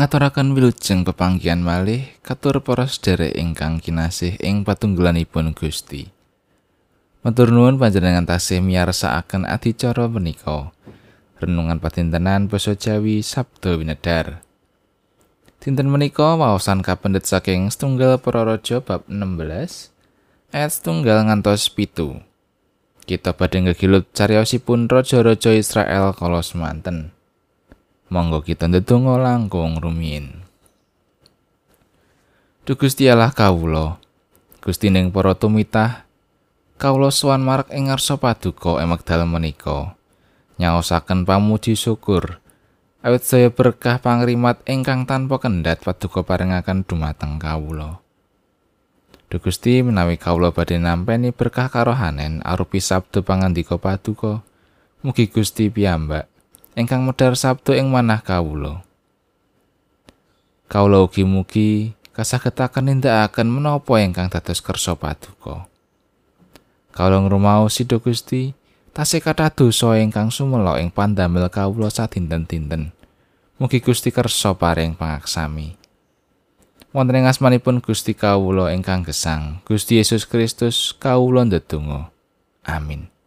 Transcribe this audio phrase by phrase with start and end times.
[0.00, 6.08] ngaturaken wilujeng pepanggihan malih katur para sedherek ingkang kinasih ing patunggalanipun Gusti.
[7.20, 10.72] Matur nuwun panjenengan tasih miyarsakaken adicara menika.
[11.36, 14.40] Renungan patintenan basa Jawi Sabdo Winedar.
[15.60, 19.92] Dinten menika waosan kapendet saking setunggal para raja bab 16
[20.56, 22.24] ayat setunggal ngantos pitu.
[23.04, 27.19] Kita badhe ngegilut cariyosipun raja-raja Israel kala semanten.
[28.10, 30.42] Monggo kita ndedonga langkung rumiyin.
[32.66, 34.02] Duh Gusti Allah kawula,
[34.58, 36.10] Gusti ning para tumitah,
[36.74, 39.94] kawula sowan marek ing ngarsa paduka emek dalem menika.
[40.58, 42.42] Nyaosaken pamuji syukur.
[43.06, 48.02] Awit saya berkah pangrimat ingkang tanpa kendhat paduka paringaken dumateng kawula.
[49.30, 54.42] Duh Gusti menawi kawula badhe nampeni berkah karohanen arupi sabdo pangandika paduka,
[55.06, 56.29] mugi Gusti piyambak
[56.80, 58.80] ingkang medhar sabdo ing manah kawula.
[60.66, 65.68] Kawula ugi mugi kasagetaken nindakaken menapa ingkang dados kersa paduka.
[66.96, 68.56] Kawula ngrumau sida Gusti,
[68.96, 72.96] tasih kathah dosa ingkang sumela ing pandamel kawula sadinten-dinten.
[73.60, 75.76] Mugi Gusti kersa paring pangaksami.
[76.90, 82.10] Wonten ing asmanipun Gusti kawula ingkang gesang, Gusti Yesus Kristus kawula ndedonga.
[82.66, 83.19] Amin.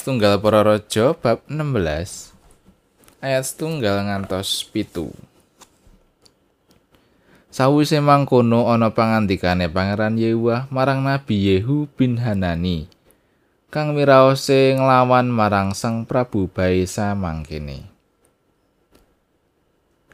[0.00, 2.32] Setunggal para raja bab 16
[3.20, 5.12] ayat setunggal ngantos pitu.
[7.52, 12.88] Sawise mangkono ana pangandikane Pangeran Yehuwa marang Nabi Yehu bin Hanani
[13.68, 17.84] kang miraose nglawan marang Sang Prabu Baisa mangkene.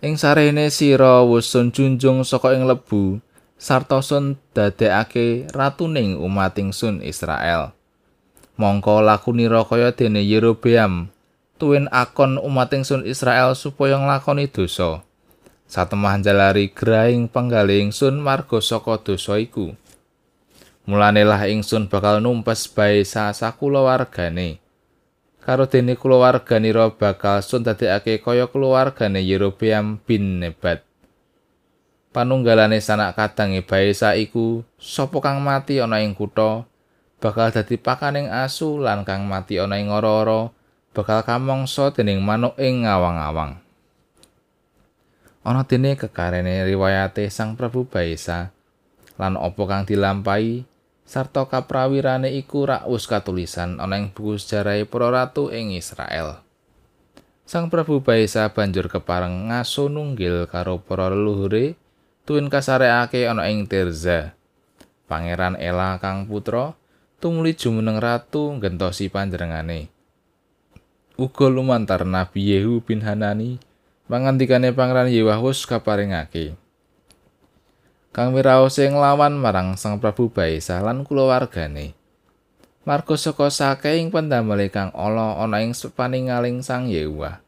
[0.02, 3.22] Ing sarene sira wusun junjung saka ing lebu
[3.54, 7.75] sarta sun dadekake ratuning umat ingsun Israel
[8.56, 11.12] mongko lakunira kaya dene Yerobeam.
[11.56, 15.00] Tuwin akon umat ingsun Israel supaya nglakoni dosa.
[15.64, 19.72] Satemah jalari graing penggaling sun marga saka dosa iku.
[20.84, 24.66] Mulane lah ingsun bakal numpes bae sakulawargane
[25.46, 30.82] karo dene kulawarganira bakal sun dadekake kaya kulawargane Yerobeam bin Nebat.
[32.10, 36.66] Panunggalane sanak kadange bae iku sapa kang mati ana ing kutha
[37.16, 40.52] bakal dadi pakaning asu lan kang mati ana ing ora-ora
[40.92, 43.60] bakal kamangsa dening manuk ing ngawang-awang.
[45.46, 48.50] Ana dene kekarene riwayate Sang Prabu Baisa
[49.14, 50.66] lan apa kang dilampahi
[51.06, 56.42] sarta kaprawirane iku rak wis katulisan ana ing buku sejarah para ratu ing Israel.
[57.46, 61.78] Sang Prabu Baisa banjur kepareng ngaso nunggil karo para leluhure
[62.26, 64.34] tuwin kasareake ana ing Tirza.
[65.06, 66.74] Pangeran Ela kang putra
[67.16, 69.88] tumuli jumeneng ratu ngentosi panjenengane.
[71.16, 73.56] Uga lumantar Nabi Yehu bin Hanani
[74.04, 76.60] mangandikane Pangeran Yewahus kaparingake.
[78.12, 81.96] Kang wiraos sing lawan marang Sang Prabu Baisa lan kulawargane.
[82.86, 87.40] Marga saka saking pendamel kang ala ana ing sepaningaling Sang Yehuwa.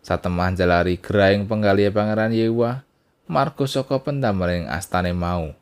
[0.00, 2.82] Satemah jalari graing penggali Pangeran Yehuwa,
[3.28, 5.59] marga saka pendamel astane mau.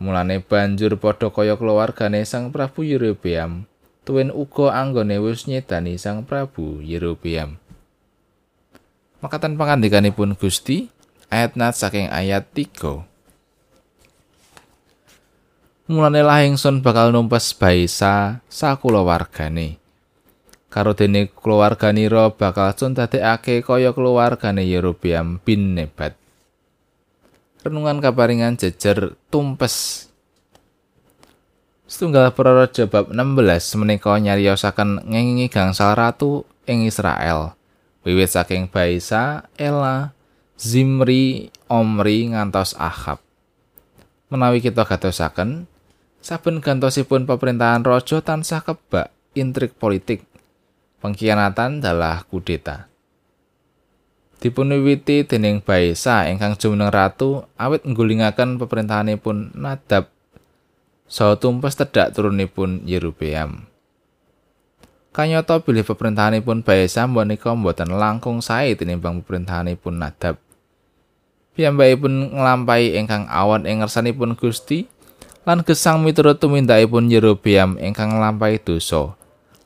[0.00, 3.68] Mulane banjur padha kaya keluargane Sang Prabu Yerobeam,
[4.08, 7.60] tuwin uga anggone wis nyedani Sang Prabu Yerobeam.
[9.20, 10.88] Makatan pangandikanipun Gusti
[11.28, 13.04] ayat nat saking ayat 3.
[15.92, 19.76] Mulane lah ingsun bakal numpes baisa sakulawargane.
[20.70, 26.19] Karo dene keluarganira bakal sun dadekake kaya keluargane Yerobeam bin Nebat.
[27.60, 30.06] Renungan kaparingan jejer tumpes
[31.90, 37.58] Setunggal para raja bab 16 menika nyariosaken ngengingi gangsal ratu ing Israel.
[38.06, 40.14] Wiwit saking Baisa, Ela,
[40.54, 43.18] Zimri, Omri ngantos Ahab.
[44.30, 45.66] Menawi kita gatosaken,
[46.22, 50.22] saben gantosipun pemerintahan raja tansah kebak intrik politik,
[51.02, 52.89] pengkhianatan dalah kudeta.
[54.40, 60.08] Dipunwiwiti dening Baisa ingkang jumeneng ratu awit nggulingaken pemerintahanipun Nadab
[61.10, 63.68] saha tumpes tedhak turunipun Yerobeam.
[65.10, 70.40] Kanyata bilih pemerintahanipun Baisa menika mboten langkung sae tinimbang pemerintahanipun Nadab.
[71.58, 74.88] Piyambakipun nglampahi ingkang awan ing ngersanipun Gusti
[75.44, 79.18] lan gesang miturut tumindakipun Yerobeam ingkang nglampahi dosa.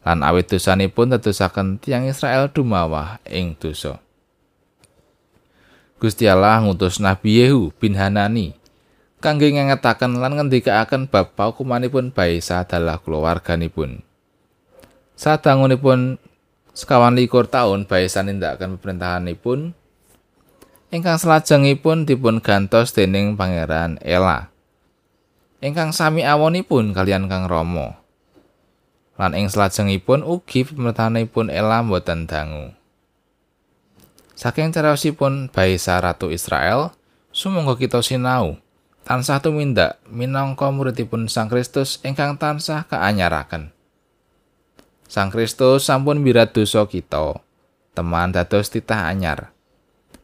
[0.04, 4.03] Lan awit dosanipun tetusaken tiang Israel dumawah ing dosa.
[6.04, 8.52] Gusti Allah ngutus Nabi Yehu bin Hanani
[9.24, 14.04] kangge ngengetaken lan ngendikaaken bab paukumanipun Baisa dalah keluarganipun.
[15.16, 16.20] Sadangunipun
[16.76, 19.72] sekawan likur tahun baisan nindakaken pemerintahanipun
[20.92, 24.52] ingkang selajengipun dipun gantos dening Pangeran Ela
[25.64, 27.96] ingkang sami awonipun kalian Kang Rama.
[29.16, 32.76] Lan ing selajengipun ugi pemerintahanipun Ela boten dangu
[34.34, 36.94] saking carosipun Baisa Ratu Israel
[37.34, 38.58] sumangga kita sinau
[39.06, 43.74] tansah tumindak minangka muridipun Sang Kristus ingkang tansah kaanyaraken
[45.14, 47.38] Sang Kristus sampun mirat dosa kita.
[47.94, 49.54] Teman dados titah anyar.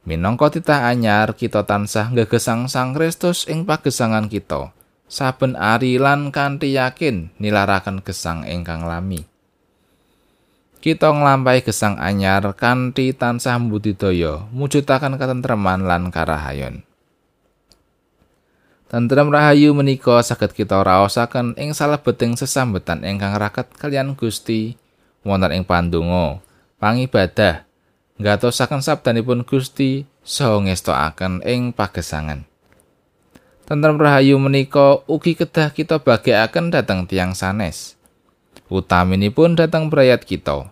[0.02, 4.74] Minangka titah anyar kita tansah ngegesang Sang Kristus ing pagesangan kita.
[5.06, 9.29] Saben ari lan kanthi yakin nilaraken gesang ingkang lami.
[10.80, 16.88] Kita nglampahi gesang anyar kanthi tansah budidaya mujudaken katentreman lan karahayon.
[18.88, 24.80] Tentrem rahayu menika saged kita raosaken ing salebeting sesambetan ingkang raket kalian Gusti
[25.20, 26.40] wonten ing pandonga,
[26.80, 27.68] pangibadah,
[28.16, 32.48] ngatosaken sabdanipun Gusti saha ngestokaken ing pagesangan.
[33.68, 37.99] Tentrem rahayu menika ugi kedah kita bagikaken dhateng tiang sanes.
[38.70, 40.70] Utaminipun dhateng brayat kita.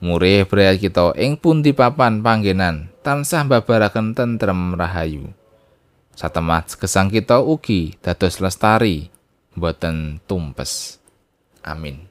[0.00, 5.32] Murih brayat kita ing pundi papan panggenan tansah babaraken tentrem rahayu.
[6.16, 9.12] Satemat gesang kita ugi dados lestari,
[9.52, 10.96] boten tumpes.
[11.60, 12.08] Amin.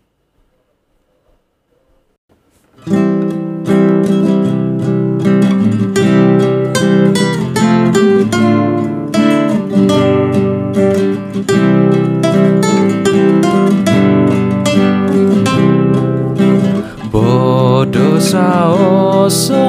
[18.25, 19.61] Saoso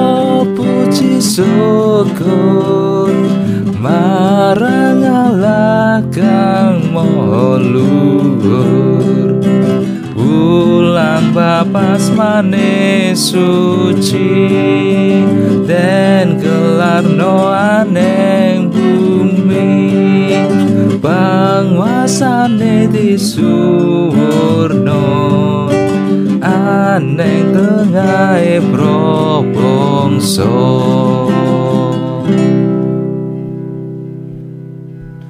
[0.57, 3.13] puji syukur
[3.77, 7.61] marang Allah kang maha
[10.17, 14.49] ulang bapas mane suci
[15.69, 18.27] dan gelar no aneng
[27.97, 28.31] ได้
[28.71, 28.97] พระ
[29.57, 29.61] อ
[30.07, 30.47] งค์ทร
[30.95, 30.96] ง